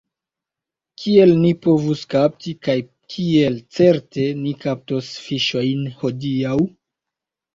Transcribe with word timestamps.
Kiel 1.01 1.33
ni 1.41 1.49
povus 1.65 1.99
kapti, 2.13 2.53
kaj 2.67 2.75
kiel 3.15 3.59
certe 3.79 4.25
ni 4.39 4.53
kaptos 4.65 5.11
fiŝojn 5.29 5.85
hodiaŭ? 6.01 6.57